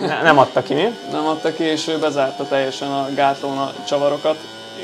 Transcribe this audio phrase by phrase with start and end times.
[0.00, 0.96] Ne, nem adta ki, mi?
[1.12, 4.36] Nem adta ki, és ő bezárta teljesen a gátlón a csavarokat,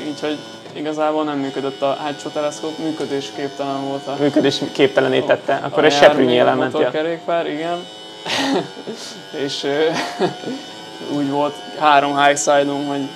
[0.07, 0.37] így
[0.73, 4.15] igazából nem működött a hátsó teleszkóp, működésképtelen volt a...
[4.19, 6.73] Működés képtelenítette, akkor egy seprűnyi ment.
[6.73, 7.85] A kerékpár, igen.
[9.45, 9.67] és
[11.17, 13.09] úgy volt három high side hogy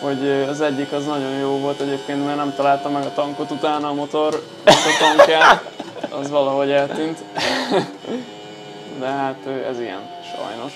[0.00, 3.88] hogy az egyik az nagyon jó volt egyébként, mert nem találta meg a tankot utána
[3.88, 5.60] a motor, a tankján,
[6.20, 7.18] az valahogy eltűnt.
[9.00, 10.00] De hát ez ilyen,
[10.36, 10.72] sajnos.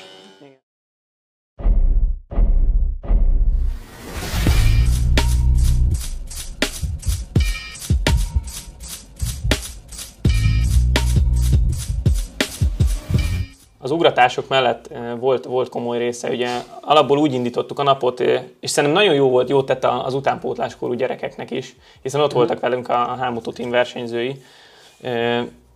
[13.81, 16.49] az ugratások mellett volt, volt komoly része, ugye
[16.81, 18.21] alapból úgy indítottuk a napot,
[18.61, 22.37] és szerintem nagyon jó volt, jó tett az utánpótláskorú gyerekeknek is, hiszen ott mm.
[22.37, 24.43] voltak velünk a Hámutó Team versenyzői.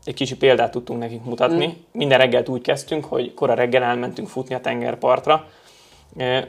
[0.05, 1.67] Egy kicsi példát tudtunk nekik mutatni.
[1.67, 1.71] Mm.
[1.93, 5.49] Minden reggelt úgy kezdtünk, hogy kora reggel elmentünk futni a tengerpartra,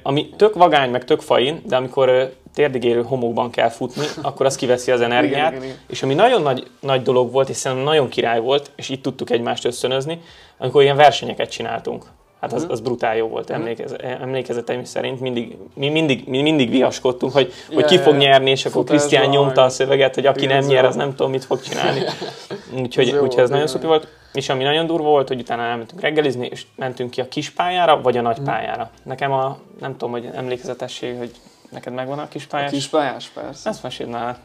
[0.02, 4.92] ami tök vagány, meg tök fain, de amikor térdigérő homokban kell futni, akkor az kiveszi
[4.92, 5.52] az energiát.
[5.52, 5.78] Igen, igen, igen.
[5.88, 9.30] És ami nagyon nagy, nagy dolog volt, és szerintem nagyon király volt, és itt tudtuk
[9.30, 10.22] egymást összönözni,
[10.58, 12.06] amikor ilyen versenyeket csináltunk.
[12.44, 12.72] Hát az, mhm.
[12.72, 13.60] az brutál jó volt, mhm.
[13.60, 15.20] emlékez, emlékezeteim szerint.
[15.20, 19.64] Mindig, mi mindig, mi mindig viaskodtunk, hogy, hogy ki fog nyerni, és akkor Krisztián nyomta
[19.64, 22.00] a szöveget, hogy aki nem nyer, az nem tudom, mit fog csinálni.
[22.82, 24.08] Úgyhogy, ez, úgyhogy ez nagyon szupi volt.
[24.34, 28.02] És ami nagyon durva volt, hogy utána elmentünk reggelizni, és mentünk ki a kis pályára,
[28.02, 28.46] vagy a nagy mhm.
[28.46, 28.90] pályára.
[29.04, 31.32] Nekem a, nem tudom, hogy emlékezetesség, hogy
[31.70, 32.70] Neked megvan a kis pályás?
[32.70, 33.70] A kis pályás, persze.
[33.70, 34.38] Ezt meséld már.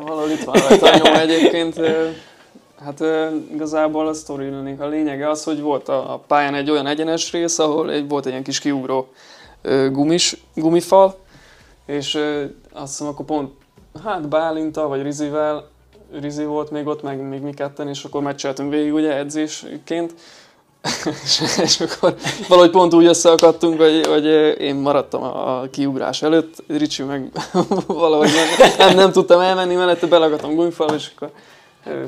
[0.00, 1.80] valahol itt van rajta nyom egyébként.
[2.84, 3.04] Hát
[3.52, 7.90] igazából a sztori a lényege az, hogy volt a pályán egy olyan egyenes rész, ahol
[7.90, 9.08] egy, volt egy ilyen kis kiugró
[9.90, 11.18] gumis, gumifal,
[11.86, 12.14] és
[12.72, 13.52] azt hiszem akkor pont,
[14.04, 15.68] hát Bálinta vagy Rizivel,
[16.20, 20.14] Rizi volt még ott, meg még mi ketten, és akkor meccseltünk végig ugye edzésként,
[21.24, 22.14] és, és akkor
[22.48, 24.24] valahogy pont úgy összeakadtunk, hogy, hogy
[24.60, 27.30] én maradtam a, kiugrás előtt, Ricsi meg
[27.86, 31.30] valahogy nem, nem, nem tudtam elmenni mellette, belagatom gumifal, és akkor
[31.86, 32.06] e,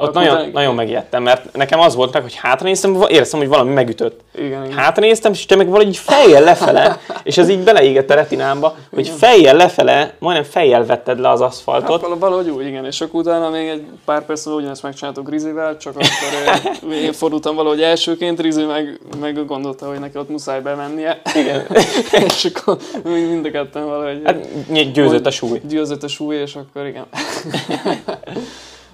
[0.00, 0.50] ott nagyon, utána...
[0.52, 4.20] nagyon megijedtem, mert nekem az volt meg, hogy hátranéztem, éreztem, hogy valami megütött.
[4.34, 4.76] Igen, igen.
[4.76, 9.16] Hátranéztem, és te meg valahogy fejjel lefele, és ez így beleégett a retinámba, hogy igen.
[9.16, 12.06] fejjel lefele, majdnem fejjel vetted le az aszfaltot.
[12.06, 15.76] Hát valahogy úgy, igen, és akkor utána még egy pár perc múlva ugyanezt megcsináltuk Rizivel,
[15.76, 21.20] csak akkor én fordultam valahogy elsőként, Rizi meg, meg gondolta, hogy neki ott muszáj bemennie.
[21.34, 21.66] Igen.
[22.26, 24.20] és akkor mind a ketten valahogy...
[24.24, 25.60] Hát győzött a súly.
[25.68, 27.06] Győzött a súly, és akkor igen.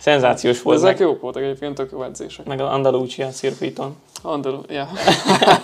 [0.05, 0.77] Szenzációs volt.
[0.77, 2.47] ezek jók voltak egyébként, tök jó edzések.
[2.47, 3.97] Meg az Andalucsia circuiton.
[4.23, 4.89] Andalu, ja.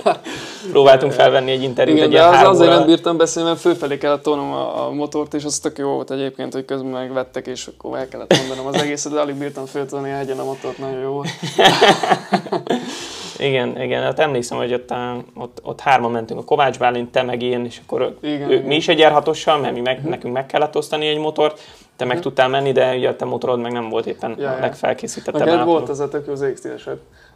[0.73, 4.23] Próbáltunk felvenni egy interjút Igen, egy de az azért nem bírtam beszélni, mert fölfelé kellett
[4.23, 7.99] tolnom a, a, motort, és az tök jó volt egyébként, hogy közben megvettek, és akkor
[7.99, 11.11] el kellett mondanom az egészet, de alig bírtam föltolni a hegyen a motort, nagyon jó
[11.11, 11.29] volt.
[13.41, 14.93] igen, igen, hát emlékszem, hogy ott,
[15.35, 18.67] ott, ott hárman mentünk, a Kovács Bálint, te meg én, és akkor igen, ő, igen.
[18.67, 19.13] mi is egy r
[19.61, 21.61] mert mi meg, nekünk meg kellett osztani egy motort,
[21.97, 24.59] te meg tudtál menni, de ugye a te motorod meg nem volt éppen ja, a
[24.61, 25.47] legfelkészítettebb.
[25.47, 26.63] Neked volt az a tök az x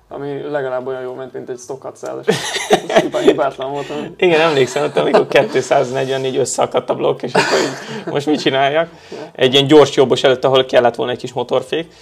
[0.09, 2.27] ami legalább olyan jó ment, mint egy stockat szállas.
[3.25, 3.93] hibátlan volt.
[4.17, 8.89] Igen, emlékszem, hogy amikor 244 összeakadt a blokk, és akkor így, most mit csináljak?
[9.33, 11.93] Egy ilyen gyors jobbos előtt, ahol kellett volna egy kis motorfék.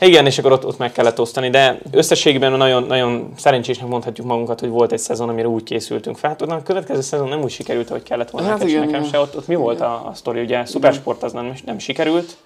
[0.00, 4.60] Igen, és akkor ott, ott meg kellett osztani, de összességében nagyon, nagyon szerencsésnek mondhatjuk magunkat,
[4.60, 6.30] hogy volt egy szezon, amire úgy készültünk fel.
[6.30, 9.12] Hát a következő szezon nem úgy sikerült, hogy kellett volna hát igen, nekem igen.
[9.12, 9.18] se.
[9.18, 9.64] Ott, ott mi igen.
[9.64, 10.40] volt a, a sztori?
[10.40, 12.36] Ugye szupersport az nem, nem sikerült.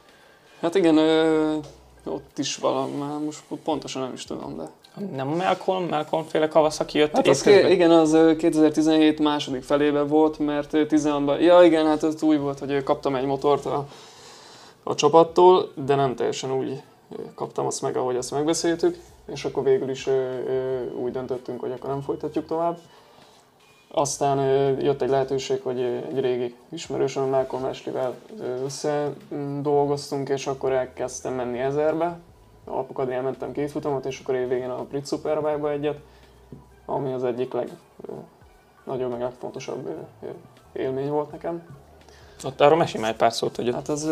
[0.61, 1.55] Hát igen, ö,
[2.05, 4.71] ott is valami, már most pontosan nem is tudom, de...
[5.13, 10.39] Nem Malcolm, Malcolm féle Kawasaki jött hát az ké, igen, az 2017 második felében volt,
[10.39, 13.87] mert 16-ban, ja igen, hát ez új volt, hogy kaptam egy motort a,
[14.83, 16.83] a csapattól, de nem teljesen úgy
[17.35, 18.99] kaptam azt meg, ahogy azt megbeszéltük,
[19.33, 20.09] és akkor végül is
[21.03, 22.79] úgy döntöttünk, hogy akkor nem folytatjuk tovább.
[23.89, 24.39] Aztán
[24.81, 28.15] jött egy lehetőség, hogy egy régi ismerősöm, Malcolm Ashley-vel
[28.65, 32.19] összedolgoztunk, és akkor elkezdtem menni ezerbe.
[32.65, 35.99] Alapokad elmentem két futamot, és akkor évvégén a Brit Superbike-ba egyet,
[36.87, 39.89] ami az egyik legnagyobb, meg legfontosabb
[40.73, 41.63] élmény volt nekem.
[42.45, 43.73] Ott arról mesélj már egy pár szót, hogy...
[43.73, 44.11] Hát az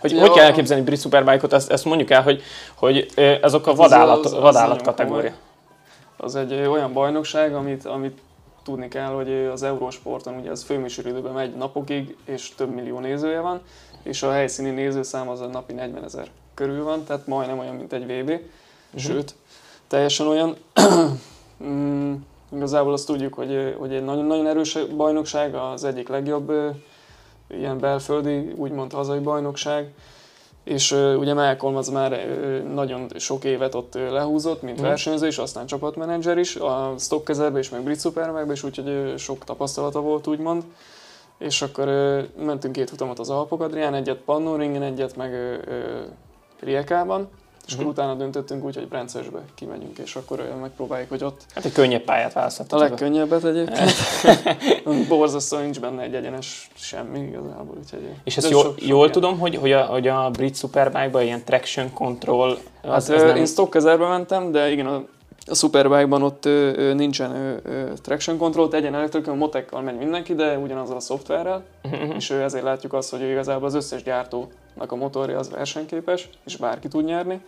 [0.00, 2.42] hogy, hogy kell elképzelni brit superbike-ot, ezt, ezt mondjuk el, hogy,
[2.74, 3.12] hogy
[3.42, 5.32] azok a hát vadállat, az, az, vadállat az kategória.
[6.16, 8.20] Az egy olyan bajnokság, amit, amit
[8.64, 13.60] tudni kell, hogy az Eurosporton ugye ez főműsoridőben megy napokig, és több millió nézője van,
[14.02, 17.92] és a helyszíni nézőszám az a napi 40 ezer körül van, tehát majdnem olyan, mint
[17.92, 18.40] egy VB, uh-huh.
[18.96, 19.34] sőt,
[19.88, 20.56] teljesen olyan.
[21.64, 22.14] mm,
[22.52, 26.52] igazából azt tudjuk, hogy, hogy egy nagyon-nagyon erős bajnokság, az egyik legjobb
[27.48, 29.92] ilyen belföldi, úgymond hazai bajnokság,
[30.64, 34.82] és uh, ugye Malcolm az már uh, nagyon sok évet ott uh, lehúzott, mint mm.
[34.82, 39.16] versenyző, és aztán csapatmenedzser is, a stock kezelbe és meg Brit Superbike-be, és úgyhogy uh,
[39.16, 40.64] sok tapasztalata volt, úgymond.
[41.38, 46.04] És akkor uh, mentünk két futamot az Alpok Adrián, egyet Pannoringen, egyet meg uh,
[46.60, 47.28] Riekában,
[47.66, 48.04] és akkor uh-huh.
[48.04, 51.40] utána döntöttünk úgy, hogy Brencesbe kimegyünk, és akkor megpróbáljuk, hogy ott...
[51.54, 52.80] Hát egy könnyebb pályát választottak.
[52.80, 53.92] A legkönnyebbet egyébként.
[55.08, 57.76] Borzasztó nincs benne egy egyenes semmi igazából.
[57.82, 61.44] Úgyhogy és ezt jól, sok, jól tudom, hogy, hogy, a, hogy a brit Superbike-ban ilyen
[61.44, 62.58] traction control...
[62.82, 63.36] Az, hát az nem...
[63.36, 65.04] én stock mentem, de igen, a,
[65.46, 70.34] a Superbike-ban ott ö, ö, nincsen ö, ö, traction control, egyen elektrikon, motekkal megy mindenki,
[70.34, 72.14] de ugyanazzal a szoftverrel, uh-huh.
[72.16, 76.56] és ö, ezért látjuk azt, hogy igazából az összes gyártó a motorja az versenyképes, és
[76.56, 77.40] bárki tud nyerni.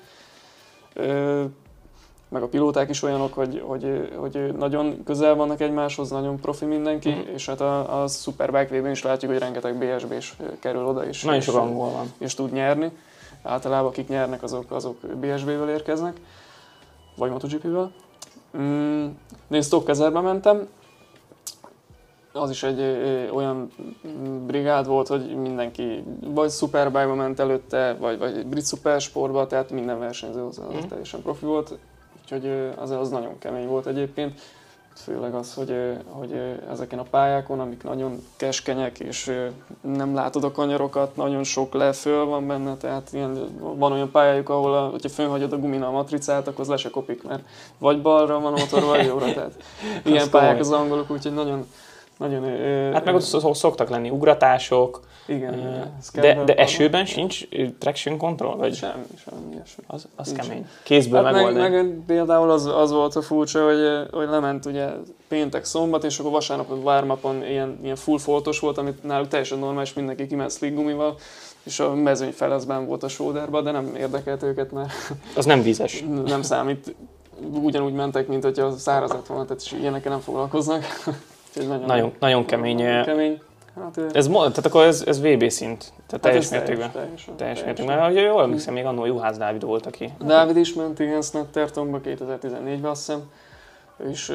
[2.29, 7.11] Meg a pilóták is olyanok, hogy, hogy, hogy nagyon közel vannak egymáshoz, nagyon profi mindenki,
[7.11, 7.35] mm.
[7.35, 11.23] és hát a, a Superbike vb is látjuk, hogy rengeteg BSB is kerül oda, és,
[11.23, 12.13] nagyon és, angol van.
[12.19, 12.91] és tud nyerni.
[13.43, 16.21] Általában akik nyernek, azok, azok BSB-vel érkeznek,
[17.17, 17.93] vagy MotoGP-vel.
[18.59, 19.07] Mm,
[19.51, 20.69] én stock mentem,
[22.37, 23.71] az is egy ö, olyan
[24.47, 30.43] brigád volt, hogy mindenki vagy Superbike-ba ment előtte, vagy, vagy Brit Supersportba, tehát minden versenyző
[30.43, 30.89] az, az mm.
[30.89, 31.79] teljesen profi volt,
[32.23, 34.41] úgyhogy az, az nagyon kemény volt egyébként.
[35.05, 35.75] Főleg az, hogy,
[36.09, 36.41] hogy
[36.71, 39.33] ezeken a pályákon, amik nagyon keskenyek, és
[39.81, 44.75] nem látod a kanyarokat, nagyon sok leföl van benne, tehát ilyen, van olyan pályájuk, ahol
[44.75, 47.43] a, hogyha fönhagyod a gumina a matricát, akkor az le se kopik, mert
[47.79, 49.63] vagy balra van a motor, vagy jobbra, tehát
[50.05, 51.67] ilyen pályák az angolok, úgyhogy nagyon,
[52.19, 55.55] nagyon, ö, hát meg ott szoktak lenni ugratások, igen,
[56.15, 57.49] uh, de, de esőben sincs
[57.79, 58.57] traction control?
[58.57, 58.75] Vagy?
[58.75, 59.83] Semmi, semmi eső.
[59.87, 60.67] Az, az kemény.
[60.83, 61.69] Kézből hát megoldani.
[61.69, 64.87] Meg, meg, például az, az volt a furcsa, hogy, hogy lement ugye
[65.29, 69.59] péntek szombat, és akkor vasárnap a warm ilyen, ilyen full foltos volt, amit náluk teljesen
[69.59, 71.17] normális, mindenki kiment slick gumival,
[71.63, 74.93] és a mezőny felezben volt a sóderba, de nem érdekelt őket, mert...
[75.37, 76.05] Az nem vízes.
[76.25, 76.95] nem számít.
[77.63, 80.85] Ugyanúgy mentek, mint hogyha száraz lett volna, tehát ilyenekkel nem foglalkoznak.
[81.57, 83.03] Nagyon, nagyon, nagyon kemény.
[83.05, 83.41] kemény.
[83.83, 86.91] Hát, ez, tehát akkor ez, ez VB szint, tehát hát teljes mértékben.
[86.91, 87.99] Teljes, teljes, mértékben.
[87.99, 90.13] Mert jól emlékszem, még annól Juhász Dávid volt, aki...
[90.25, 93.23] Dávid is ment, igen, Snettertonba 2014-ben azt hiszem.
[94.11, 94.33] És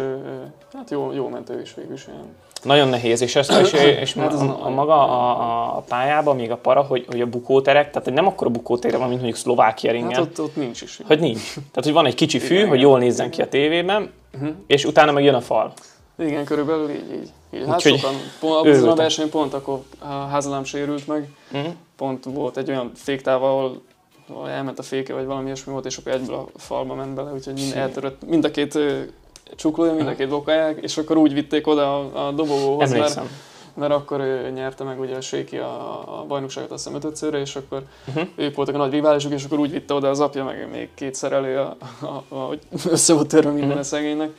[0.73, 2.07] hát jó, jó ment ő is végül is.
[2.07, 2.25] Olyan.
[2.63, 6.57] Nagyon nehéz, és, ezt, és, és hát a, a, maga a, a pályában, még a
[6.57, 10.11] para, hogy, hogy a bukóterek, tehát nem akkor a bukótere van, mint mondjuk Szlovákia ringen.
[10.11, 10.99] Hát ott, ott nincs is.
[11.05, 11.53] Hogy nincs.
[11.53, 14.49] Tehát, hogy van egy kicsi fű, igen, hogy jól nézzen ki a tévében, uh-huh.
[14.67, 15.73] és utána meg jön a fal.
[16.17, 17.11] Igen, körülbelül így.
[17.11, 17.31] így.
[17.53, 17.65] így.
[17.67, 21.29] Hát Úgyhogy sokan, pont, azon a verseny pont akkor a házalám sérült meg.
[21.51, 21.73] Uh-huh.
[21.95, 23.81] Pont volt egy olyan féktáv, ahol
[24.47, 27.53] elment a féke, vagy valami ilyesmi volt, és akkor egyből a falba ment bele, úgyhogy
[27.53, 28.77] mind eltörött mind a két
[29.55, 33.19] csuklója, mind a két bokáják, és akkor úgy vitték oda a, a dobogóhoz, mert,
[33.73, 37.83] mert akkor ő nyerte meg ugye a Séki a, a bajnokságot azt hiszem és akkor
[38.07, 38.27] uh-huh.
[38.35, 41.31] ők voltak a nagy riválisok, és akkor úgy vitte oda az apja, meg még kétszer
[41.31, 42.59] elő, a, a, a, hogy
[42.89, 43.81] össze volt törve minden uh-huh.
[43.81, 44.29] a szegénynek.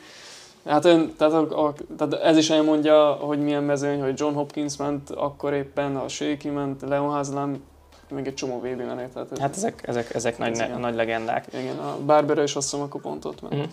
[0.65, 4.77] Hát ön, tehát, a, a, tehát ez is elmondja, hogy milyen mezőny, hogy John Hopkins
[4.77, 7.63] ment, akkor éppen a Shaky ment, Leon Haslam,
[8.09, 9.09] még egy csomó vb menő.
[9.13, 11.45] Tehát ez, hát ezek, ezek, ezek nagy, ne, nagy legendák.
[11.53, 13.53] Igen, a Barbera is azt hiszem, akkor pont ott ment.
[13.53, 13.69] Uh-huh.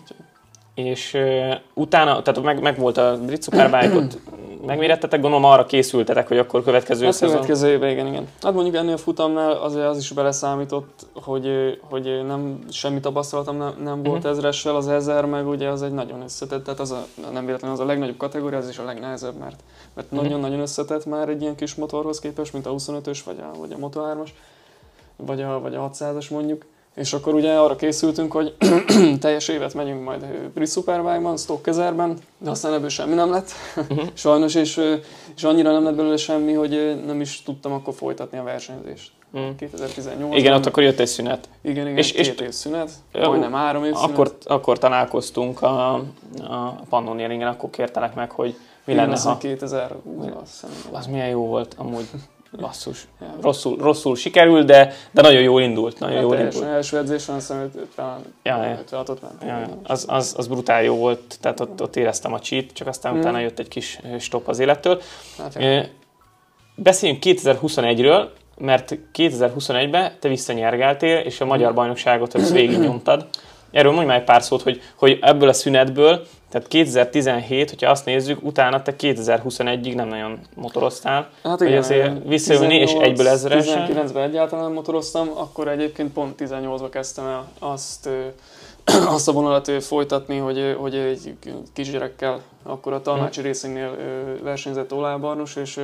[0.73, 4.17] És uh, utána, tehát meg, meg volt a Brit Superbike, ott
[4.65, 7.35] megmérettetek, gondolom arra készültetek, hogy akkor következő hát szezon.
[7.35, 8.27] következő évben, igen, igen.
[8.41, 13.73] Hát mondjuk ennél a futamnál azért az is beleszámított, hogy, hogy nem, semmi tapasztalatom nem,
[13.83, 14.31] nem volt uh-huh.
[14.31, 17.81] ezressel, az ezer meg ugye az egy nagyon összetett, tehát az a, nem véletlenül az
[17.81, 19.59] a legnagyobb kategória, az is a legnehezebb, mert,
[19.93, 20.23] mert uh-huh.
[20.23, 23.87] nagyon-nagyon összetett már egy ilyen kis motorhoz képest, mint a 25-ös, vagy a, vagy a
[23.87, 24.29] Moto3-as,
[25.15, 26.65] vagy a, vagy a 600-as mondjuk.
[26.95, 28.55] És akkor ugye arra készültünk, hogy
[29.19, 34.07] teljes évet megyünk majd Brit Superbike-ban, Stock kezerben, de aztán ebből semmi nem lett, uh-huh.
[34.13, 34.81] sajnos, és,
[35.35, 39.11] és annyira nem lett belőle semmi, hogy nem is tudtam akkor folytatni a versenyzést.
[39.31, 39.43] Mhm.
[39.57, 41.49] 2018 Igen, ott akkor jött egy szünet.
[41.61, 44.45] Igen, igen, és, két és, év szünet, majdnem három év akkor, szünet.
[44.45, 48.55] Akkor találkoztunk a, a Pannonieringen, akkor kértelek meg, hogy
[48.85, 49.37] mi Igen, lenne, ha...
[49.37, 52.09] 2020 az, az milyen jó volt amúgy.
[52.59, 53.07] Basszus.
[53.41, 55.99] Rosszul, rosszul sikerült, de, de nagyon jól indult.
[55.99, 56.63] Nagyon hát jól indult.
[56.63, 58.79] első edzésen hiszem 50, ja, ja.
[58.81, 59.43] 56 ment.
[59.43, 63.11] Ja, az, az, az, brutál jó volt, tehát ott, ott éreztem a cheat, csak aztán
[63.11, 63.21] hmm.
[63.21, 65.01] utána jött egy kis stop az élettől.
[65.37, 65.85] Hát, ja.
[66.75, 68.27] Beszéljünk 2021-ről,
[68.57, 73.27] mert 2021-ben te visszanyergeltél, és a magyar bajnokságot az végig nyomtad.
[73.71, 78.05] Erről mondj már egy pár szót, hogy, hogy ebből a szünetből tehát 2017, hogyha azt
[78.05, 81.29] nézzük, utána te 2021-ig nem nagyon motoroztál.
[81.43, 83.87] Hát igen, azért visszajönni, és egyből ezeresen.
[83.91, 88.09] 19-ben egyáltalán nem motoroztam, akkor egyébként pont 18-ban kezdtem el azt,
[89.15, 91.35] azt a vonalat folytatni, hogy, hogy egy
[91.73, 93.49] kisgyerekkel, akkor a Talmácsi hmm.
[93.49, 93.97] Racingnél
[94.43, 95.79] versenyzett Olá Barnos, és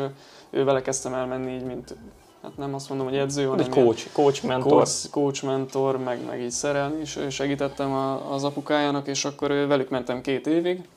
[0.49, 1.95] ő vele kezdtem el menni így, mint
[2.41, 4.71] hát nem azt mondom, hogy edző, Egy hanem coach, coach, mentor.
[4.71, 9.89] coach, coach mentor, meg, meg így szerelni is segítettem a, az apukájának, és akkor velük
[9.89, 10.87] mentem két évig,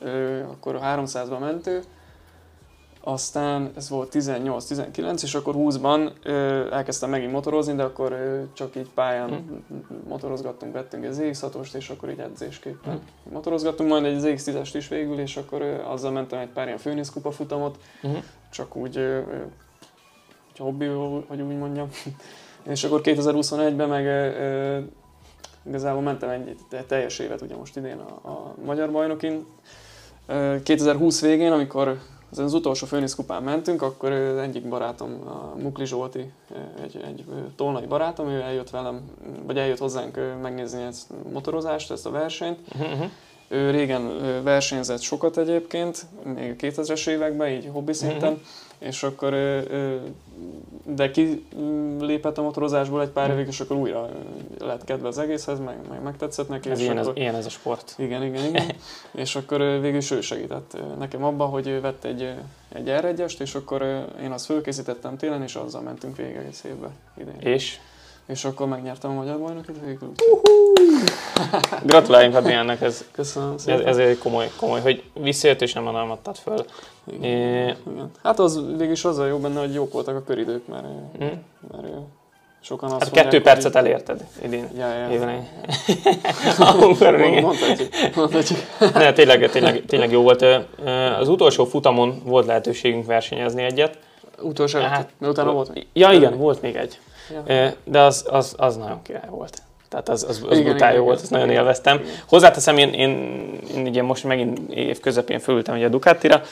[0.00, 1.82] Ö, akkor 300-ba mentő,
[3.00, 8.76] aztán ez volt 18-19, és akkor 20-ban ö, elkezdtem megint motorozni, de akkor ö, csak
[8.76, 9.74] így pályán Hm.
[10.08, 13.32] motorozgattunk, vettünk egy ZX6-ost, és akkor így edzésképpen Hm.
[13.32, 17.30] motorozgattunk, majd egy ZX10-est is végül, és akkor ö, azzal mentem egy pár ilyen főnészkupa
[17.30, 18.16] futamot, Mhm.
[18.50, 19.42] csak úgy ö, egy
[20.58, 20.86] hobbi,
[21.26, 21.88] hogy úgy mondjam.
[22.62, 24.78] és akkor 2021-ben meg ö, ö,
[25.66, 29.46] igazából mentem egy, teljes évet ugye most idén a, a magyar bajnokin.
[30.26, 31.98] Ö, 2020 végén, amikor
[32.30, 36.32] az, az utolsó főnészkupán mentünk, akkor egyik barátom, a Mukli Zsolti,
[36.82, 37.24] egy, egy
[37.56, 39.00] tolnai barátom, ő eljött velem,
[39.46, 43.02] vagy eljött hozzánk megnézni ezt a motorozást, ezt a versenyt, mhm.
[43.48, 44.10] ő régen
[44.42, 48.40] versenyzett sokat egyébként, még a 2000-es években, így hobbi szinten, Mhm.
[48.78, 49.30] És akkor,
[50.84, 53.36] de ki mm, lépett a motorozásból egy pár Mhm.
[53.36, 54.08] évig, és akkor újra
[54.58, 56.70] lett kedve az egészhez, meg, meg megtetszett neki.
[56.70, 57.94] Ez és ilyen, ez, akkor, ilyen ez a sport.
[57.98, 58.66] igen, igen, igen.
[59.24, 62.34] és akkor végül is ő segített nekem abban, hogy vett egy,
[62.72, 63.82] egy r 1 és akkor
[64.22, 67.52] én azt fölkészítettem télen, és azzal mentünk végig egész évbe idén.
[67.52, 67.78] És
[68.28, 70.12] És akkor megnyertem a magyar bajnokot végül.
[71.84, 73.86] gratuláljunk Adriánnak, ez, Köszönöm ez, szépen.
[73.86, 76.64] ez egy komoly, komoly, hogy visszajött és nem adalmattad föl.
[77.12, 77.22] Igen.
[77.22, 78.10] É, Igen.
[78.22, 80.84] Hát az végülis azzal jó benne, hogy jók voltak a köridők, mert,
[81.18, 81.24] hm?
[81.72, 81.86] mert
[82.60, 84.68] sokan azt Hát mondják, kettő hogy- percet elérted idén.
[84.76, 85.44] Ja, ja.
[86.58, 87.42] A Hungaroringen.
[87.42, 87.88] Mondhatjuk.
[88.14, 88.58] Mondhatjuk.
[88.94, 90.44] Ne, tényleg, tényleg, tényleg jó volt.
[91.18, 93.98] Az utolsó futamon volt lehetőségünk versenyezni egyet.
[94.40, 95.86] Utolsó Hát, hát, mert utána volt még.
[95.92, 96.98] Ja, igen, volt még egy.
[97.30, 97.72] Ja.
[97.84, 99.62] De az, az, az nagyon király volt.
[99.88, 101.96] Tehát az, az, az Igen, brutál jó volt, ezt nagyon élveztem.
[101.96, 102.10] Igen.
[102.28, 103.10] Hozzáteszem, én, én,
[103.74, 106.42] én ugye most megint év közepén fölültem ugye a Ducatira,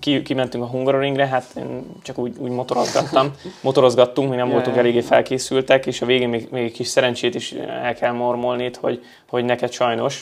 [0.00, 3.32] ki, kimentünk a Hungaroringre, hát én csak úgy, úgy motorozgattam.
[3.60, 7.52] Motorozgattunk, még nem voltunk eléggé felkészültek, és a végén még, még egy kis szerencsét is
[7.52, 10.18] el kell mormolni itt, hogy, hogy neked sajnos.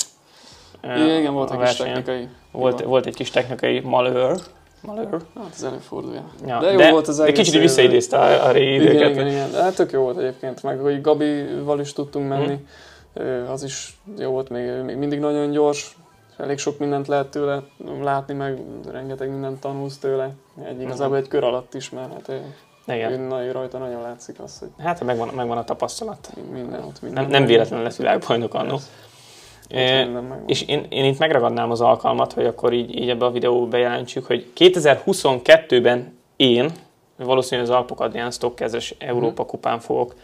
[0.82, 2.28] Igen, volt egy kis technikai.
[2.50, 4.40] Volt, volt egy kis technikai malőr.
[4.86, 5.08] Malőr.
[5.10, 6.24] Hát ez előfordulja.
[6.46, 9.10] Ja, De jó de, volt az de egész kicsit visszaidézte a, a régi Igen, időket.
[9.10, 9.52] igen, igen.
[9.52, 12.52] Hát tök jó volt egyébként, meg hogy Gabival is tudtunk menni.
[12.52, 13.26] Mhm.
[13.26, 15.96] Ö, Az is jó volt, még, még mindig nagyon gyors.
[16.36, 17.62] Elég sok mindent lehet tőle
[18.02, 18.58] látni, meg
[18.92, 20.30] rengeteg mindent tanulsz tőle.
[20.64, 22.32] Egy igazából egy kör alatt is, mert hát
[22.86, 23.12] Igen.
[23.12, 26.30] ő, na- rajta nagyon látszik az, hogy Hát megvan, megvan a tapasztalat.
[26.52, 27.22] minden ott minden.
[27.22, 28.74] Nem, nem véletlenül lesz világbajnok annó.
[28.74, 28.82] Ott
[30.46, 34.26] És én, én itt megragadnám az alkalmat, hogy akkor így, így ebbe a videóba bejelentsük,
[34.26, 36.70] hogy 2022-ben én
[37.16, 40.14] valószínűleg az Alpok Adrián Stockkezes Európa kupán fogok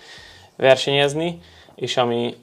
[0.56, 1.40] versenyezni,
[1.74, 2.34] és ami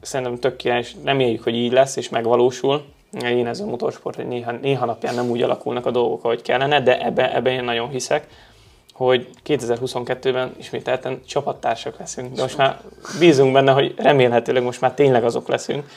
[0.00, 2.84] szerintem tök király, és reméljük, hogy így lesz, és megvalósul.
[3.22, 6.80] Én ez a motorsport, hogy néha, néha napján nem úgy alakulnak a dolgok, ahogy kellene,
[6.80, 8.26] de ebben ebbe én nagyon hiszek,
[8.92, 12.34] hogy 2022-ben ismételten csapattársak leszünk.
[12.34, 12.80] De most már
[13.18, 15.90] bízunk benne, hogy remélhetőleg most már tényleg azok leszünk.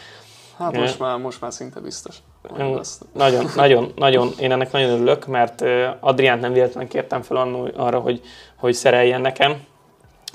[0.57, 0.79] Hát Ja.
[0.79, 2.17] most már, most már szinte biztos.
[2.57, 3.01] lesz.
[3.13, 5.63] Nagyon, nagyon, nagyon, én ennek nagyon örülök, mert
[6.00, 8.21] Adriánt nem véletlenül kértem fel annól arra, hogy,
[8.55, 9.63] hogy szereljen nekem.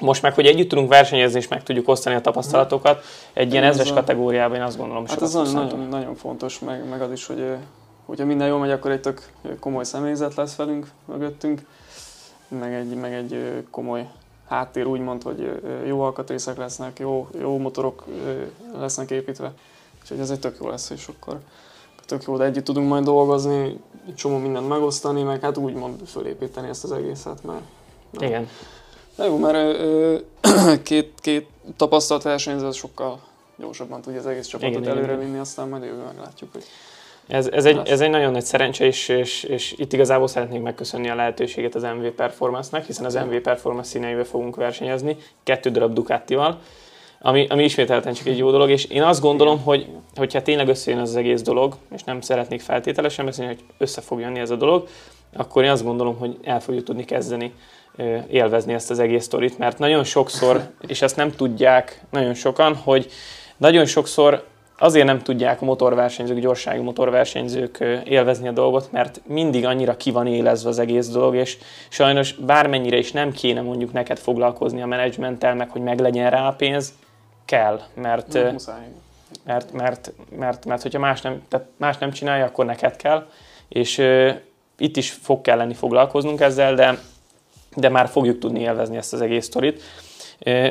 [0.00, 3.74] Most meg, hogy együtt tudunk versenyezni, és meg tudjuk osztani a tapasztalatokat, egy ilyen Ez
[3.74, 7.26] ezres kategóriában én azt gondolom, Hát ez nagyon, nagyon, nagyon fontos, meg, meg az is,
[7.26, 7.54] hogy
[8.06, 11.60] hogyha minden jól megy, akkor egy tök komoly személyzet lesz velünk, mögöttünk,
[12.48, 14.08] meg egy, meg egy komoly
[14.48, 18.04] háttér, úgymond, hogy jó alkatrészek lesznek, jó, jó motorok
[18.78, 19.52] lesznek építve.
[20.10, 21.38] Úgyhogy ez egy tök jó lesz, és akkor
[22.06, 26.68] tök jó, de együtt tudunk majd dolgozni, egy csomó mindent megosztani, meg hát úgymond fölépíteni
[26.68, 27.60] ezt az egészet, mert
[28.20, 28.48] Igen.
[29.16, 30.16] de jó, mert ö,
[30.82, 33.20] két, két tapasztalt versenyző sokkal
[33.56, 35.18] gyorsabban tudja az egész csapatot Igen, előre igen.
[35.18, 36.64] vinni, aztán majd jövő meglátjuk, hogy
[37.26, 41.10] Ez, ez, egy, ez egy nagyon nagy szerencse, és, és, és itt igazából szeretnék megköszönni
[41.10, 46.60] a lehetőséget az MV Performance-nek, hiszen az MV Performance színeivel fogunk versenyezni, kettő darab Ducatival,
[47.22, 51.00] ami, ami ismételten csak egy jó dolog, és én azt gondolom, hogy hogyha tényleg összejön
[51.00, 54.88] az egész dolog, és nem szeretnék feltételesen beszélni, hogy össze fog jönni ez a dolog,
[55.36, 57.52] akkor én azt gondolom, hogy el fogjuk tudni kezdeni
[58.30, 63.10] élvezni ezt az egész sztorit, mert nagyon sokszor, és ezt nem tudják nagyon sokan, hogy
[63.56, 64.44] nagyon sokszor
[64.78, 70.26] azért nem tudják a motorversenyzők, gyorsági motorversenyzők élvezni a dolgot, mert mindig annyira ki van
[70.26, 71.58] élezve az egész dolog, és
[71.88, 76.52] sajnos bármennyire is nem kéne mondjuk neked foglalkozni a menedzsmenttel, meg hogy meglegyen rá a
[76.52, 76.92] pénz,
[77.50, 78.32] kell, mert,
[79.44, 83.26] mert, mert, mert, mert hogyha más nem, tehát más nem csinálja, akkor neked kell,
[83.68, 84.30] és ö,
[84.78, 86.98] itt is fog kelleni foglalkoznunk ezzel, de,
[87.76, 89.82] de már fogjuk tudni élvezni ezt az egész sztorit.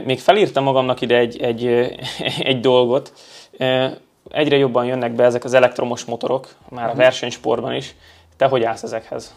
[0.03, 1.65] Még felírtam magamnak ide egy, egy,
[2.51, 3.13] egy dolgot.
[4.29, 6.98] Egyre jobban jönnek be ezek az elektromos motorok, már a Mhm.
[6.98, 7.95] versenysportban is.
[8.38, 9.36] Te hogy állsz ezekhez?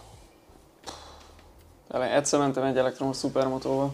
[2.15, 3.93] Egyszer mentem egy elektromos szupermotóval.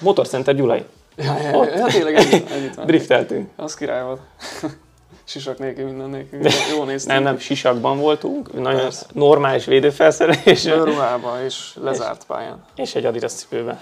[0.00, 0.84] Motorcenter Gyulai.
[1.16, 3.50] Ja, ja, ja, ja tényleg együtt, együtt Drifteltünk.
[3.56, 4.20] Az király volt.
[5.24, 6.40] Sisak nélkül, minden nélkül.
[6.76, 7.14] Jó néztünk.
[7.14, 9.06] Nem, nem, sisakban voltunk, nagyon Persze.
[9.12, 10.64] normális védőfelszerelés.
[10.64, 12.64] Ruhába és lezárt pályán.
[12.74, 13.78] És egy Adidas cipőben.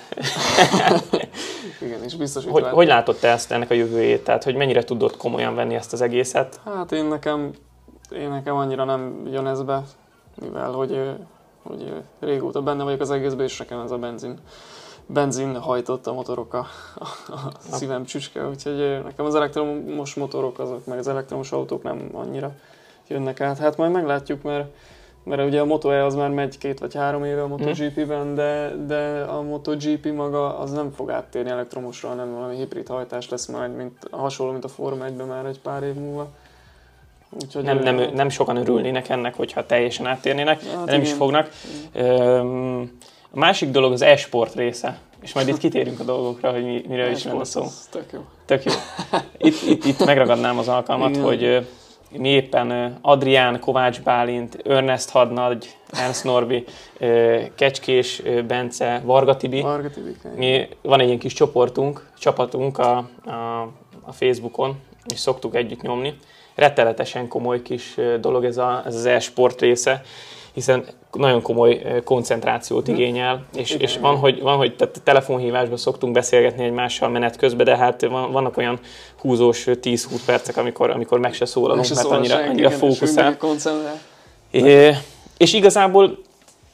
[1.82, 4.24] Igen, és biztos, hogy, hogy látod te ezt, ennek a jövőjét?
[4.24, 6.60] Tehát, hogy mennyire tudod komolyan venni ezt az egészet?
[6.64, 7.50] Hát én nekem,
[8.12, 9.82] én nekem annyira nem jön ez be,
[10.40, 11.00] mivel hogy,
[11.62, 14.38] hogy régóta benne vagyok az egészben, és nekem ez a benzin
[15.12, 16.66] benzin hajtott a motorok a,
[17.28, 22.52] a, szívem csücske, úgyhogy nekem az elektromos motorok azok, meg az elektromos autók nem annyira
[23.08, 23.58] jönnek át.
[23.58, 24.68] Hát majd meglátjuk, mert,
[25.24, 28.74] mert ugye a Moto E az már megy két vagy három éve a MotoGP-ben, de,
[28.86, 33.76] de a MotoGP maga az nem fog áttérni elektromosra, hanem valami hibrid hajtás lesz majd,
[33.76, 36.28] mint, hasonló, mint a Forma 1-ben már egy pár év múlva.
[37.42, 41.00] Úgyhogy nem, nem, nem sokan örülnének ennek, hogyha teljesen áttérnének, hát nem igen.
[41.00, 41.50] is fognak.
[41.94, 42.98] Igen.
[43.32, 47.10] A másik dolog az e-sport része, és majd itt kitérünk a dolgokra, hogy mi, mire
[47.10, 47.64] is lenne szó.
[47.90, 48.20] Tök jó.
[48.46, 48.72] Tök jó.
[49.38, 51.22] Itt, itt, itt megragadnám az alkalmat, Igen.
[51.22, 51.66] hogy
[52.10, 56.64] mi éppen Adrián, Kovács Bálint, Ernest Hadnagy, Ernst Norbi,
[57.54, 59.60] Kecskés Bence, Varga Tibi.
[59.60, 63.60] Varga Tibi mi, van egy ilyen kis csoportunk, csapatunk a, a,
[64.02, 64.80] a Facebookon,
[65.12, 66.14] és szoktuk együtt nyomni.
[66.54, 70.02] Retteletesen komoly kis dolog ez, a, ez az e-sport része,
[70.52, 72.92] hiszen nagyon komoly koncentrációt hm.
[72.92, 77.76] igényel, és, és van, hogy, van, hogy tehát telefonhívásban szoktunk beszélgetni egymással menet közben, de
[77.76, 78.78] hát van, vannak olyan
[79.20, 83.36] húzós 10-20 percek, amikor, amikor meg se szólalunk, meg se mert annyira, annyira fókuszál.
[85.36, 86.18] És igazából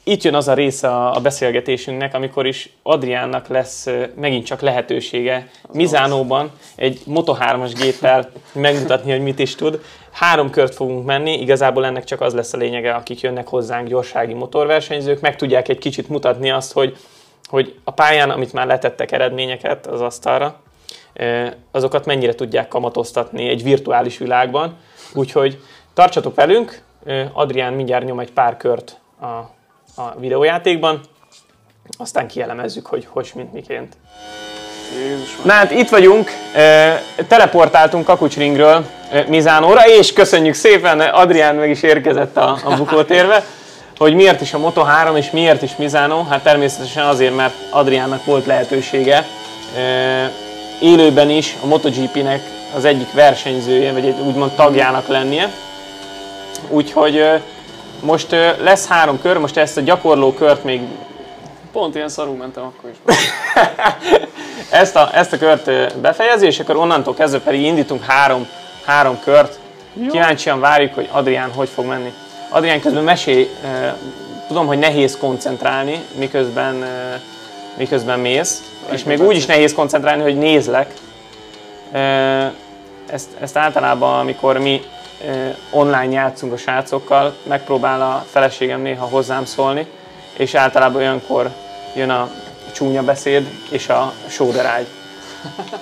[0.07, 6.51] itt jön az a része a beszélgetésünknek, amikor is Adriánnak lesz megint csak lehetősége Mizánóban
[6.75, 9.81] egy Moto3-as géppel megmutatni, hogy mit is tud.
[10.11, 14.33] Három kört fogunk menni, igazából ennek csak az lesz a lényege, akik jönnek hozzánk gyorsági
[14.33, 16.97] motorversenyzők, meg tudják egy kicsit mutatni azt, hogy,
[17.49, 20.59] hogy a pályán, amit már letettek eredményeket az asztalra,
[21.71, 24.77] azokat mennyire tudják kamatoztatni egy virtuális világban.
[25.13, 25.61] Úgyhogy
[25.93, 26.81] tartsatok velünk,
[27.33, 29.55] Adrián mindjárt nyom egy pár kört a
[29.97, 30.99] a videójátékban,
[31.97, 33.97] aztán kielemezzük, hogy hogy, mint miként.
[34.95, 36.29] Jézus Na hát itt vagyunk,
[37.27, 38.85] teleportáltunk Kakucsringről
[39.27, 43.43] Mizánóra, és köszönjük szépen, Adrián meg is érkezett a, a bukótérbe,
[43.97, 46.23] hogy miért is a Moto3 és miért is Mizánó.
[46.29, 49.25] Hát természetesen azért, mert Adriánnak volt lehetősége
[50.79, 52.41] élőben is a MotoGP-nek
[52.75, 55.51] az egyik versenyzője, vagy egy úgymond tagjának lennie.
[56.69, 57.23] Úgyhogy
[58.01, 58.31] most
[58.61, 60.81] lesz három kör, most ezt a gyakorló kört még...
[61.71, 63.13] Pont ilyen szarú mentem akkor is.
[64.81, 68.47] ezt, a, ezt a kört befejezi, és akkor onnantól kezdve pedig indítunk három,
[68.85, 69.59] három kört.
[69.93, 70.07] Jó.
[70.07, 72.13] Kíváncsian várjuk, hogy Adrián hogy fog menni.
[72.49, 73.49] Adrián közben mesélj,
[74.47, 76.85] tudom, hogy nehéz koncentrálni, miközben,
[77.77, 80.93] miközben mész, és még úgy is nehéz koncentrálni, hogy nézlek.
[83.07, 84.81] Ezt, ezt általában, amikor mi
[85.69, 89.87] online játszunk a srácokkal, megpróbál a feleségem néha hozzám szólni,
[90.37, 91.49] és általában olyankor
[91.95, 92.29] jön a
[92.71, 94.87] csúnya beszéd és a sóderágy.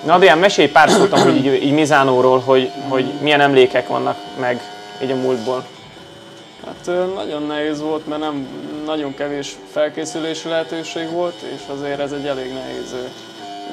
[0.04, 4.60] Na Adrián, mesélj pár szót hogy így, így Mizánóról, hogy, hogy milyen emlékek vannak meg
[5.02, 5.64] így a múltból.
[6.66, 8.48] Hát nagyon nehéz volt, mert nem
[8.86, 12.94] nagyon kevés felkészülési lehetőség volt, és azért ez egy elég nehéz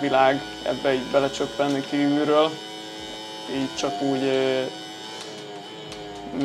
[0.01, 2.49] világ ebbe így belecsöppenni kívülről.
[3.55, 4.21] Így csak úgy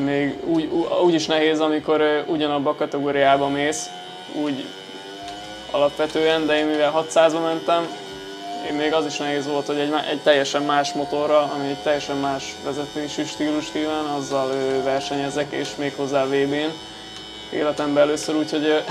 [0.04, 0.70] még úgy,
[1.04, 3.90] úgy is nehéz, amikor ugyanabba a kategóriába mész,
[4.42, 4.64] úgy
[5.70, 7.86] alapvetően, de én mivel 600-ba mentem,
[8.70, 12.16] én még az is nehéz volt, hogy egy, egy teljesen más motorra, ami egy teljesen
[12.16, 14.50] más vezetési stílus kíván, azzal
[14.84, 16.72] versenyezek, és még hozzá VB-n
[17.50, 18.82] életemben először, úgyhogy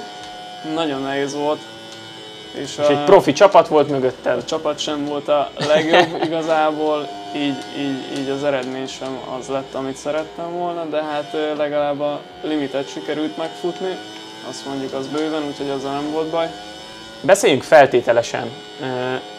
[0.74, 1.60] nagyon nehéz volt.
[2.52, 4.36] És, és a, egy profi csapat volt mögötted?
[4.36, 9.74] A csapat sem volt a legjobb igazából, így, így, így az eredmény sem az lett,
[9.74, 13.96] amit szerettem volna, de hát legalább a limitet sikerült megfutni,
[14.48, 16.50] azt mondjuk az bőven, úgyhogy azzal nem volt baj.
[17.20, 18.50] Beszéljünk feltételesen.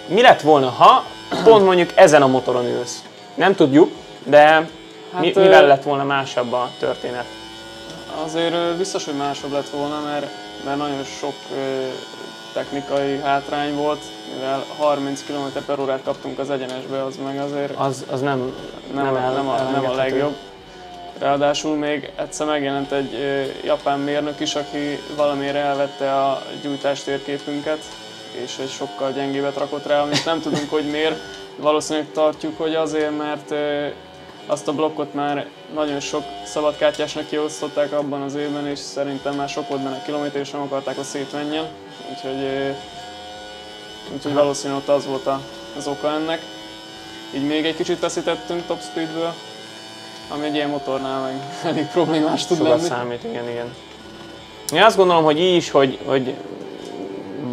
[0.08, 1.06] Mi lett volna, ha
[1.44, 3.04] pont mondjuk ezen a motoron ülsz?
[3.36, 3.92] Nem tudjuk,
[4.24, 4.68] de hát,
[5.20, 7.26] mi, mivel lett volna másabb a történet?
[8.26, 10.26] Azért biztos, hogy másabb lett volna, mert,
[10.64, 11.36] mert nagyon sok
[12.54, 18.06] technikai hátrány volt, mivel 30 km per órát kaptunk az egyenesbe, az meg azért az,
[18.12, 18.56] az nem,
[18.94, 20.36] nem, nem, el, nem, a, nem a legjobb.
[21.20, 23.18] Ráadásul még egyszer megjelent egy
[23.64, 27.80] japán mérnök is, aki valamire elvette a gyújtás térképünket,
[28.44, 31.20] és egy sokkal gyengébet rakott rá, amit nem tudunk, hogy miért.
[31.56, 33.54] Valószínűleg tartjuk, hogy azért, mert
[34.46, 39.68] azt a blokkot már nagyon sok szabadkártyásnak kiosztották abban az évben, és szerintem már sok
[39.68, 41.66] volt benne kilométer, és nem akarták, hogy szétmenjen.
[42.10, 42.48] Úgyhogy,
[44.14, 45.30] úgyhogy valószínűleg ott az volt
[45.78, 46.42] az oka ennek.
[47.36, 49.34] Így még egy kicsit veszítettünk top speedből,
[50.30, 51.34] ami egy ilyen motornál meg
[51.72, 52.88] elég problémás tud Sokat lenni.
[52.88, 53.74] számít, igen, igen.
[54.74, 56.34] Én azt gondolom, hogy így is, hogy, hogy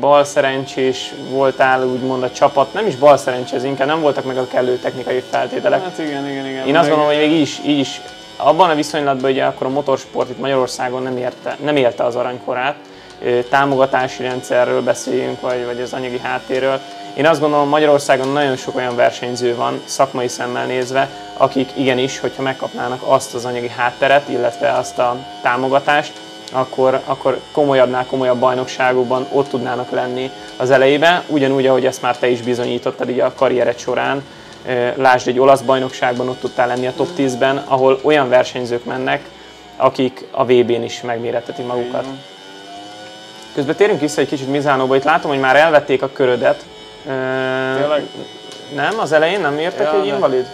[0.00, 4.46] bal szerencsés voltál úgymond a csapat, nem is bal szerencsés, inkább nem voltak meg a
[4.46, 5.82] kellő technikai feltételek.
[5.82, 6.66] Hát igen, igen, igen.
[6.66, 8.00] Én azt gondolom, hogy még így is, így is
[8.36, 12.76] abban a viszonylatban ugye akkor a motorsport itt Magyarországon nem, érte, nem élte az aranykorát,
[13.48, 16.80] támogatási rendszerről beszéljünk, vagy, vagy az anyagi háttérről.
[17.14, 22.42] Én azt gondolom, Magyarországon nagyon sok olyan versenyző van, szakmai szemmel nézve, akik igenis, hogyha
[22.42, 26.12] megkapnának azt az anyagi hátteret, illetve azt a támogatást,
[26.50, 32.28] akkor, akkor komolyabbnál komolyabb bajnokságokban ott tudnának lenni az elejében, ugyanúgy, ahogy ezt már te
[32.28, 34.22] is bizonyítottad így a karriered során.
[34.94, 39.28] Lásd, egy olasz bajnokságban ott tudtál lenni a top 10-ben, ahol olyan versenyzők mennek,
[39.76, 42.04] akik a VB-n is megmérettetik magukat.
[43.54, 46.64] Közben térjünk vissza egy kicsit Mizánóba, itt látom, hogy már elvették a körödet.
[47.76, 48.02] Tényleg?
[48.74, 50.46] Nem, az elején nem írtak Ja, egy invalid?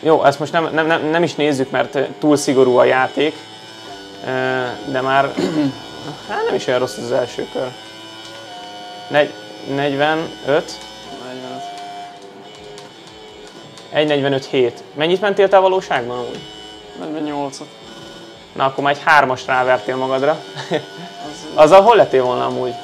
[0.00, 3.36] Jó, ezt most nem, nem, nem, nem is nézzük, mert túl szigorú a játék,
[4.86, 5.24] de már
[6.28, 7.68] hát nem is olyan rossz az első kör.
[9.08, 9.32] Negy,
[9.74, 10.78] 45,
[13.94, 14.40] 45.
[14.42, 14.82] 1.45 7.
[14.94, 16.40] Mennyit mentél te valóságban úgy?
[17.02, 17.66] 48-ot.
[18.52, 20.30] Na, akkor már egy hármas rávertél magadra.
[21.30, 22.74] Az, Azzal hol lettél volna amúgy?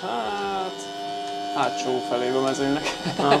[0.00, 0.72] hát,
[1.56, 2.88] hátsó felébe a mezőnynek.
[3.18, 3.40] Na,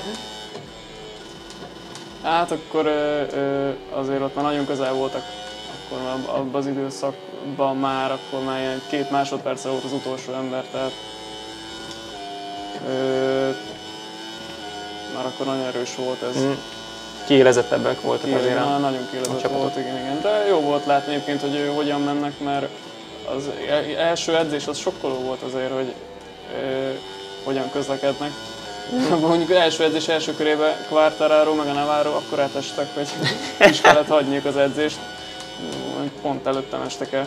[2.22, 5.22] Hát akkor ö, ö, azért ott már nagyon közel voltak.
[5.90, 10.32] Akkor már ab- abban az időszakban már, akkor már ilyen két másodperce volt az utolsó
[10.32, 10.92] ember, tehát
[12.88, 13.48] ö,
[15.14, 16.36] már akkor nagyon erős volt ez.
[16.42, 16.52] mm,
[17.26, 18.58] kiélezettebbek voltak Igen, azért.
[18.58, 19.08] a- nagyon
[19.40, 19.56] csapatok.
[19.56, 20.20] volt, igen, igen.
[20.22, 22.68] De jó volt látni egyébként, hogy ő hogyan mennek, mert
[23.36, 25.94] az e- első edzés az sokkoló volt azért, hogy
[26.62, 26.90] ö,
[27.44, 28.30] hogyan közlekednek.
[29.20, 33.08] Mondjuk az első edzés első körében Quartararo meg a Navarro akkor átestek, hogy
[33.70, 34.98] is kellett hagyniuk az edzést.
[36.22, 37.26] Pont előttem estek el.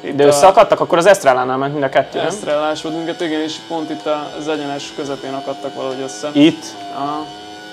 [0.00, 2.26] Itt De összeakadtak, akkor az Estrellánál ment mind a kettő, nem?
[2.26, 4.06] Esztrellás volt minket, igen, és pont itt
[4.38, 6.30] az egyenes közepén akadtak valahogy össze.
[6.32, 6.64] Itt?
[6.94, 7.26] Aha,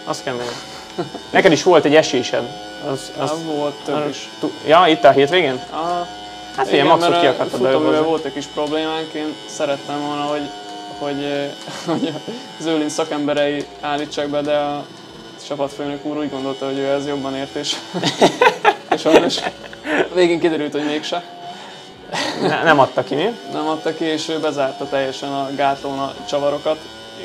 [0.06, 0.48] Az kemény.
[1.34, 2.44] Neked is volt egy esésed.
[2.92, 4.30] Az, az, az volt több is.
[4.68, 5.60] ja, itt a hétvégén?
[5.70, 6.08] Aha.
[6.56, 8.10] Hát figyelj, maxot kiakadtad belőle futóművel hozzá.
[8.10, 10.50] volt egy kis problémánk, én szerettem volna, hogy,
[11.00, 11.50] hogy, eh,
[11.92, 12.14] hogy
[12.60, 14.86] az Őlin szakemberei állítsák be, de a
[15.48, 17.76] csapatfőnök úr úgy gondolta, hogy ő ez jobban ért, és,
[18.20, 18.30] és
[19.00, 19.40] sajnos
[20.14, 21.24] végén kiderült, hogy mégse.
[22.42, 23.38] Ne, nem adta ki, mi?
[23.54, 26.78] Nem adta ki, és ő bezárta teljesen a gátlón a csavarokat,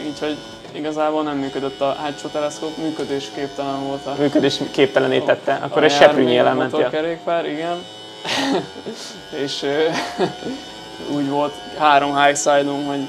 [0.06, 0.36] így hogy
[0.72, 5.58] igazából nem működött a hátsó teleszkóp, működésképtelen volt a Működés képtelenítette.
[5.62, 7.84] Akkor a egy seprűnyi jármű, a motorkerékpár, igen.
[9.44, 9.88] és ö,
[11.14, 13.06] úgy volt három high side hogy,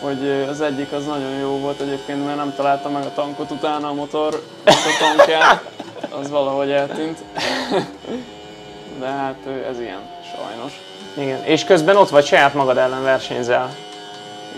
[0.00, 3.88] hogy az egyik az nagyon jó volt egyébként, mert nem találta meg a tankot utána
[3.88, 5.73] a motor, a tankját,
[6.20, 7.18] az valahogy eltűnt.
[9.00, 9.36] De hát
[9.70, 10.00] ez ilyen,
[10.36, 10.72] sajnos.
[11.16, 11.44] Igen.
[11.44, 13.74] És közben ott vagy saját magad ellen versenyzel.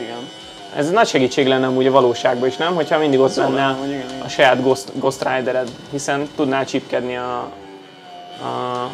[0.01, 0.29] Igen.
[0.77, 2.75] Ez nagy segítség lenne amúgy a valóságban is, nem?
[2.75, 3.77] Hogyha mindig ott lenne
[4.25, 7.39] a saját Ghost, Ghost Ridered, hiszen tudnál csipkedni a,
[8.43, 8.91] a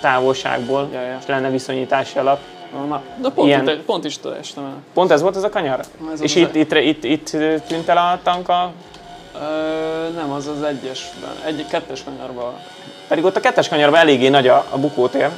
[0.00, 1.16] távolságból, Ja, ja.
[1.20, 2.38] és lenne viszonyítási alap.
[2.88, 4.76] Na, de pont, Ilyen- itt, pont is estem el.
[4.94, 5.80] Pont ez volt ez a kanyar?
[6.12, 7.30] Ez és itt, itt, itt, itt,
[7.66, 8.72] tűnt el a tanka,
[9.34, 12.54] Ö, nem, az az egyesben, egy kettes kanyarban.
[13.08, 15.28] pedig ott a kettes kanyarban eléggé nagy a, a bukótér.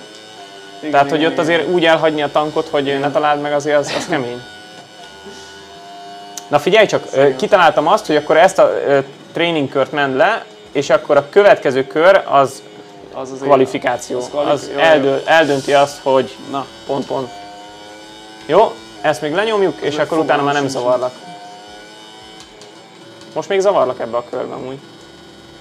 [0.79, 1.45] Igen, Tehát, igen, hogy ott igen.
[1.45, 4.41] azért úgy elhagyni a tankot, hogy ne találd meg, azért az, az kemény.
[6.51, 7.37] Na figyelj csak, Igen.
[7.37, 8.73] kitaláltam azt, hogy akkor ezt a
[9.33, 12.63] tréningkört ment le, és akkor a következő kör az
[13.17, 14.19] az az kvalifikáció.
[14.19, 14.85] Az kvalifi- Az jó, jó.
[14.85, 17.29] eldö, eldönti azt, hogy Na, pont, pont.
[18.47, 21.34] Jó, ezt még lenyomjuk, és meg akkor utána már nem fogalmam sincs.
[23.35, 24.79] Most még zavarlak ebbe a körbe amúgy.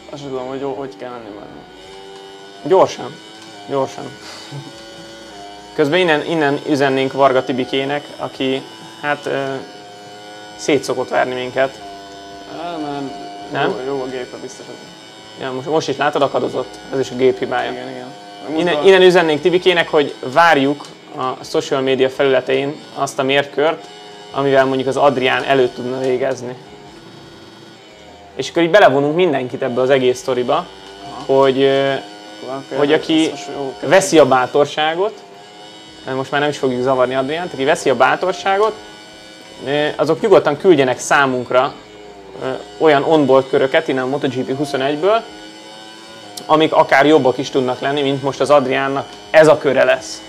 [0.09, 1.61] azt tudom, hogy hogy kell lenni benne.
[2.63, 3.15] Gyorsan.
[3.69, 4.05] Gyorsan.
[5.75, 8.61] Közben innen, innen üzennénk Varga Tibikének, aki
[9.01, 9.53] hát ö,
[10.55, 11.81] szét szokott verni minket.
[12.61, 13.69] Á, mert Nem?
[13.69, 14.65] Jó, jó a gépe biztos.
[15.39, 16.79] Ja, most, most is látod, akadozott.
[16.93, 17.71] Ez is a gép hibája.
[17.71, 18.07] Igen, igen.
[18.57, 23.85] Innen, innen üzennénk Tibikének, hogy várjuk a social media felületein azt a mérkört,
[24.31, 26.55] amivel mondjuk az Adrián előtt tudna végezni.
[28.35, 30.67] És akkor így belevonunk mindenkit ebbe az egész sztoriba,
[31.25, 31.93] hogy ö,
[32.47, 35.13] akkor hogy aki jó, veszi a bátorságot,
[36.15, 38.73] most már nem is fogjuk zavarni Adriánt, aki veszi a bátorságot,
[39.95, 41.73] azok nyugodtan küldjenek számunkra
[42.77, 45.21] olyan onboard köröket innen a MotoGP 21-ből,
[46.45, 50.21] amik akár jobbak is tudnak lenni, mint most az Adriánnak ez a köre lesz.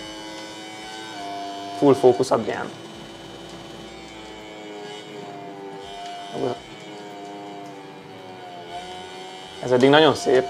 [1.79, 2.71] Full focus Adrián.
[9.65, 10.45] Ez eddig nagyon szép.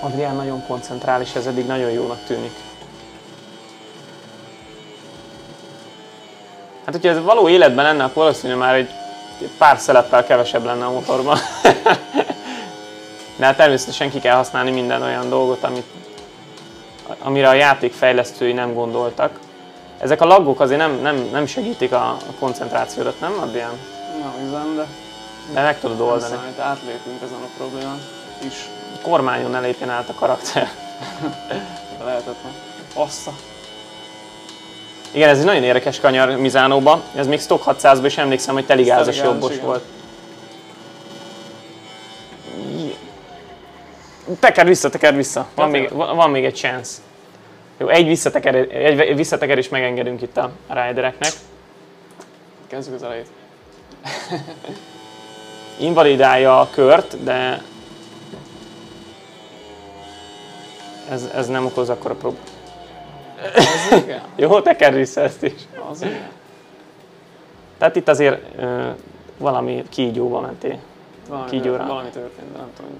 [0.00, 2.71] Adrián nagyon koncentrál, és ez eddig nagyon jónak tűnik.
[6.84, 8.90] Hát, hogyha ez való életben lenne, akkor valószínűleg már egy
[9.58, 11.38] pár szeleppel kevesebb lenne a motorban.
[13.36, 15.86] De hát természetesen ki kell használni minden olyan dolgot, amit,
[17.18, 19.38] amire a játék fejlesztői nem gondoltak.
[19.98, 23.78] Ezek a laggok azért nem, nem, nem segítik a, a koncentrációdat, nem, Adrián?
[24.20, 24.86] Nem hiszem, de...
[25.52, 26.34] De meg tudod oldani.
[26.34, 28.00] Számít, átlépünk ezen a problémán
[28.46, 28.68] is.
[29.02, 30.68] Kormányon ne lépjen át a karakter.
[32.04, 32.52] Lehetetlen.
[32.94, 33.32] Assza.
[35.12, 37.02] Igen, ez egy nagyon érdekes kanyar Mizánóba.
[37.14, 39.64] Ez még Stock 600-ban is emlékszem, hogy teligázas jobbos igen.
[39.64, 39.84] volt.
[44.40, 45.46] Teker vissza, teker vissza.
[45.54, 46.90] Van még, van még egy chance.
[47.78, 51.32] Jó, egy visszateker, egy visszatekerés megengedünk itt a ridereknek.
[52.68, 53.26] Kezdjük az elejét.
[55.78, 57.62] Invalidálja a kört, de
[61.10, 62.51] ez, ez nem okoz akkor a problémát.
[63.54, 64.22] Az igen.
[64.36, 65.52] Jó, teker vissza ezt is.
[65.90, 66.28] Az igen.
[67.78, 68.88] Tehát itt azért ö,
[69.38, 70.78] valami kígyóba mentél.
[71.28, 71.86] Valami, Kígyóra.
[71.86, 72.90] valami történt, de nem tudom.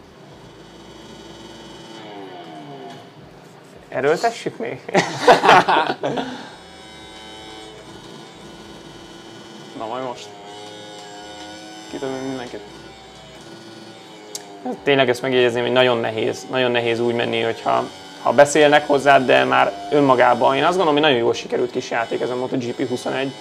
[3.89, 4.81] Erőltessük még?
[9.79, 10.29] Na majd most.
[11.91, 12.61] Kitömünk mindenkit.
[14.83, 17.85] Tényleg ezt megjegyezném, hogy nagyon nehéz, nagyon nehéz úgy menni, hogyha
[18.23, 20.57] ha beszélnek hozzád, de már önmagában.
[20.57, 23.33] Én azt gondolom, hogy nagyon jól sikerült kis játék ez a MotoGP 21,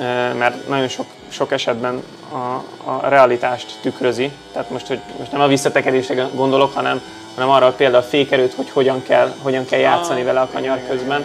[0.00, 2.36] Eh, mert nagyon sok, sok esetben a,
[2.90, 4.30] a realitást tükrözi.
[4.52, 7.00] Tehát most, hogy most nem a visszatekerésre gondolok, hanem,
[7.34, 11.24] hanem arra például a fékerőt, hogy hogyan kell, hogyan kell játszani vele a kanyar közben.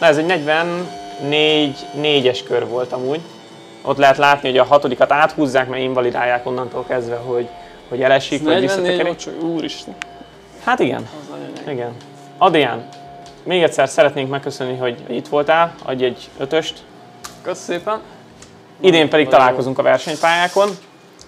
[0.00, 3.20] Na ez egy 44 4-es kör volt amúgy.
[3.82, 7.48] Ott lehet látni, hogy a hatodikat áthúzzák, mert invalidálják onnantól kezdve, hogy,
[7.88, 9.42] hogy elesik, vagy 44 visszatekerik.
[9.42, 9.94] úristen.
[10.66, 11.08] Hát igen,
[11.68, 11.96] igen.
[12.38, 12.88] Adrián,
[13.42, 16.82] még egyszer szeretnénk megköszönni, hogy itt voltál, adj egy ötöst.
[17.42, 18.00] Kösz szépen.
[18.80, 20.68] Idén pedig találkozunk a versenypályákon.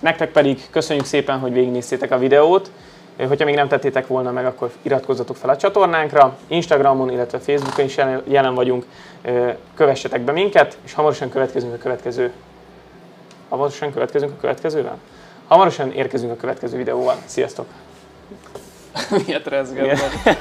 [0.01, 2.70] Nektek pedig köszönjük szépen, hogy végignéztétek a videót.
[3.29, 6.37] Hogyha még nem tettétek volna meg, akkor iratkozzatok fel a csatornánkra.
[6.46, 8.85] Instagramon, illetve Facebookon is jelen- vagyunk.
[9.74, 12.33] Kövessetek be minket, és hamarosan következünk a következő...
[13.48, 14.98] Hamarosan következünk a következővel?
[15.48, 17.16] Hamarosan érkezünk a következő videóval.
[17.24, 17.66] Sziasztok!
[19.26, 19.84] Miért rezgett?
[19.84, 20.37] Igen.